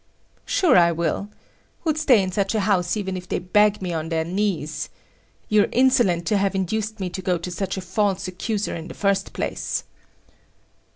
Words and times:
"Sure, 0.47 0.75
I 0.79 0.91
will. 0.91 1.29
Who'd 1.81 1.95
stay 1.95 2.23
in 2.23 2.31
such 2.31 2.55
a 2.55 2.61
house 2.61 2.97
even 2.97 3.15
if 3.15 3.29
they 3.29 3.37
beg 3.37 3.83
me 3.83 3.93
on 3.93 4.09
their 4.09 4.23
knees. 4.25 4.89
You're 5.47 5.67
insolent 5.71 6.25
to 6.25 6.37
have 6.37 6.55
induced 6.55 6.99
me 6.99 7.11
to 7.11 7.21
go 7.21 7.37
to 7.37 7.51
such 7.51 7.77
a 7.77 7.81
false 7.81 8.27
accuser 8.27 8.75
in 8.75 8.87
the 8.87 8.95
first 8.95 9.31
place." 9.31 9.83